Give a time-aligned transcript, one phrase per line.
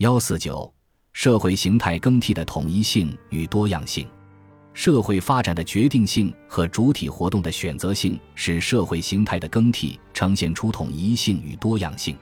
[0.00, 0.72] 幺四九，
[1.12, 4.08] 社会形态更替的统一性与多样性。
[4.72, 12.16] 社会发展的决定性和主体活动的选择性，使社会形态的更替呈现出统一性与多样性。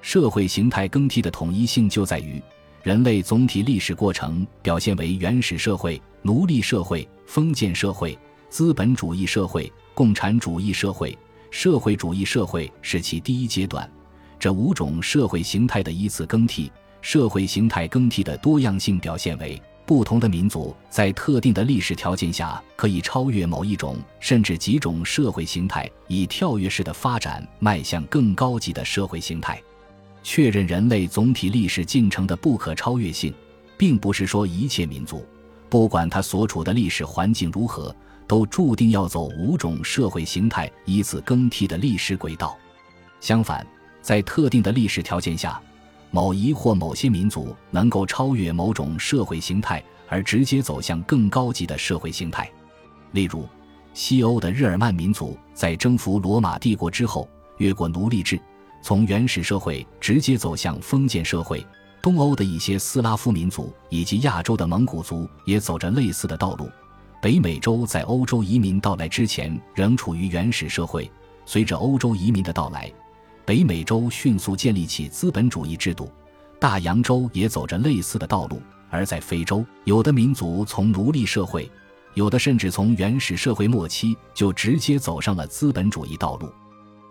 [0.00, 2.42] 社会形态更替的统一性就在于，
[2.82, 8.18] 人类总体历史过程表现为原始社会、奴隶社会、封建社会、
[8.48, 11.14] 资本主义社会、共产主义社会、
[11.50, 13.86] 社会主义社会是其第一阶段。
[14.38, 19.60] 这五种社会形态的依次更替，社会形态更替的多样性表现为。
[19.86, 29.60] 不同的民族在特定的历史条件下，可以超越某一种甚至几种社会形态，以跳跃式的发展迈向更高级的社会形态。
[30.22, 33.34] 确认人类总体历史进程的不可超越性，
[33.76, 35.26] 并不是说一切民族，
[35.68, 37.92] 不管他所处的历史环境如何，
[38.28, 42.56] 都注定要走五种社会形态依次更替的历史轨道。
[43.20, 43.66] 相反，
[44.02, 45.60] 在特定的历史条件下。
[46.10, 52.50] 某一或某些民族能够超越某种社会形态，而直接走向更高级的社会形态。
[53.12, 53.48] 例如，
[53.94, 58.40] 西欧的日耳曼民族在征服罗马帝国之后，越过奴隶制，
[58.82, 61.58] 从原始社会直接走向封建社会；
[62.02, 66.68] 东欧的一些斯拉夫民族以及亚洲的蒙古族也走着类似的道路。
[67.22, 71.10] 北美洲在欧洲移民到来之前仍处于原始社会，
[71.44, 72.90] 随着欧洲移民的到来。
[73.50, 76.08] 北美洲迅速建立起资本主义制度，
[76.60, 78.62] 大洋洲也走着类似的道路。
[78.88, 81.68] 而在非洲，有的民族从奴隶社会，
[82.14, 86.48] 有的甚至从原始社会末期就直接走上了资本主义道路。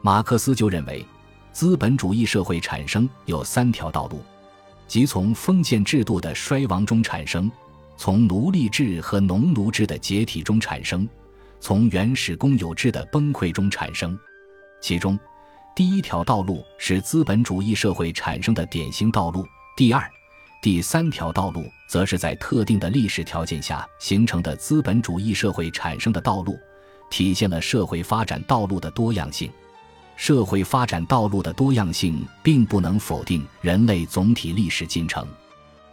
[0.00, 1.04] 马克思就认为，
[1.50, 4.22] 资本主义社会产生有三条道路，
[4.86, 7.50] 即从封建制度的衰亡中产生，
[7.96, 11.08] 从奴隶制和农奴制的解体中产生，
[11.58, 14.16] 从原始公有制的崩溃中产生。
[14.80, 15.18] 其中，
[15.78, 20.02] 第一条道路是资本主义社会产生的典型道路，第二、
[20.60, 26.58] 第三条道路则是在特定的历史条件下形成的资本主义社会产生的道路，
[27.10, 29.48] 体现了社会发展道路的多样性。
[30.16, 35.24] 社会发展道路的多样性并不能否定人类总体历史进程。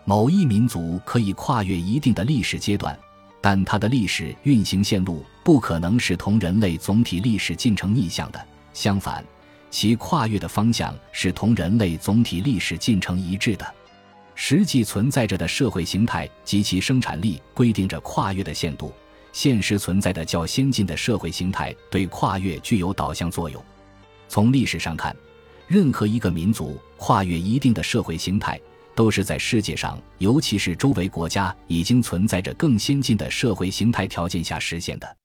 [0.04, 2.98] 某一民族可以跨越一定的历史阶段，
[3.40, 9.24] 但它的历史运行线路不可能是同人类总体历史进程逆向的，相反。
[9.76, 13.76] 其跨越的方向是同人类总体历史进程一致的，
[14.34, 18.94] 实际存在着的社会形态及其生产力规定着跨越的限度。
[19.34, 23.62] 现实存在的较先进的社会形态对跨越具有导向作用。
[24.30, 25.14] 从历史上看，
[25.68, 28.58] 任何一个民族跨越一定的社会形态，
[28.96, 35.18] 都是在世界上，尤其是周围国家已经存在着更先进的社会形态条件下实现的。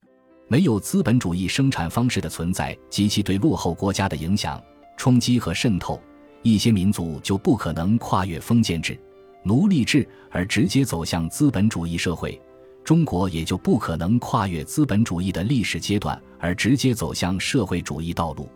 [0.50, 4.60] 没有资本主义生产方式的存在及其对落后国家的影响、
[4.96, 6.02] 冲击和渗透，
[6.42, 8.98] 一些民族就不可能跨越封建制、
[9.44, 12.36] 奴隶制而直接走向资本主义社会。
[12.82, 18.48] 中国也就不可能跨越资本主义的历史阶段而直接走向社会主义道路。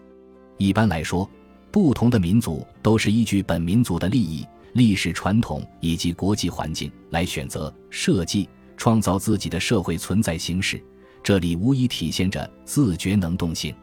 [0.58, 1.30] 一般来说，
[1.70, 10.82] 不同的民族都是依据本民族的利益、历史传统以及国际环境来选择、设计、创造自己的社会存在形式。
[11.24, 13.74] 这里无疑体现着自觉能动性，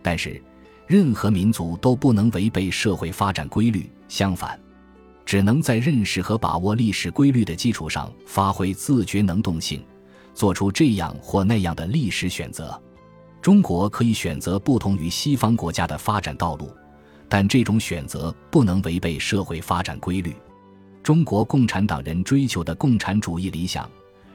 [0.00, 0.42] 但是，
[0.86, 4.58] 任何民族都不能违背社会发展规律，相反，
[5.26, 9.84] 只能在认识和把握历史规律的基础上发挥自觉能动性，
[10.32, 12.80] 做出这样或那样的历史选择。
[13.42, 16.74] 中国可以选择不同于西方国家的发展道路，
[17.28, 20.34] 但这种选择不能违背社会发展规律。
[21.02, 23.86] 中国共产党人追求的共产主义理想。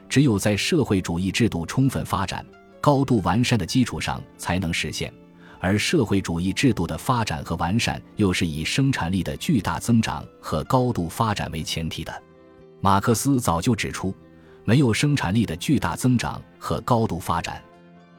[0.08, 2.44] 只有在社会主义制度充分发展、
[2.80, 5.12] 高度完善的基础上才能实现，
[5.58, 12.22] 而社会主义制度的发展和完善又是以生产力的巨大增长和高度发展为前提的。
[12.80, 14.14] 马克思早就指出，
[14.64, 17.62] 没有生产力的巨大增长和高度发展，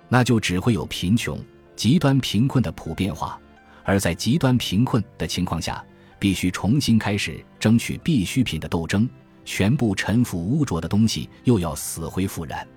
[0.10, 1.40] 那就只会有贫穷、
[1.76, 3.40] 极端贫困的普遍化，
[3.84, 5.86] 而在极端贫困的情况下，
[6.18, 9.08] 必须重新开始争取必需品的斗争。
[9.46, 12.68] 全部陈腐污浊的东西又要死灰复燃，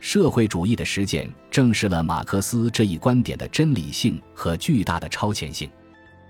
[0.00, 5.68] 社会主义的实践证实了马克思这一观点的真理性和巨大的超前性。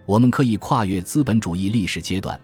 [0.06, 2.38] 我们可以跨越资本主义历史阶段，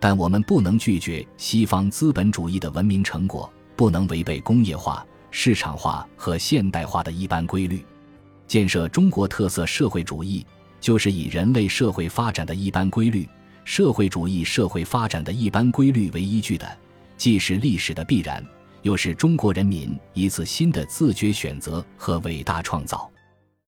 [0.00, 7.84] 但我们不能拒绝西方资本主义的文明成果，不能违背工业化、市场化和现代化的一般规律。
[8.46, 10.46] 建设中国特色社会主义，
[10.80, 13.28] 就是以人类社会发展的一般规律、
[13.64, 16.78] 社会主义社会发展的一般规律为依据的。
[17.16, 18.44] 既是历史的必然，
[18.82, 23.10] 又是中国人民一次新的自觉选择和伟大创造。